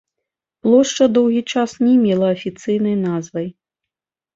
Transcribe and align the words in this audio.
Плошча 0.67 1.09
доўгі 1.19 1.43
час 1.55 1.77
не 1.85 1.95
мела 2.09 2.27
афіцыйнай 2.39 2.95
назвай. 3.09 3.47